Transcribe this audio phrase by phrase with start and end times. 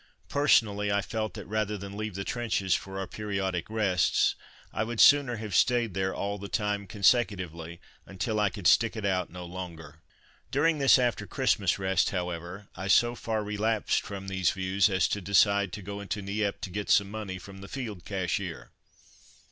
[0.29, 4.33] Personally, I felt that, rather than leave the trenches for our periodic rests,
[4.73, 9.05] I would sooner have stayed there all the time consecutively, until I could stick it
[9.05, 10.01] out no longer.
[10.49, 15.21] During this after Christmas rest, however, I so far relapsed from these views as to
[15.21, 18.71] decide to go into Nieppe to get some money from the Field Cashier.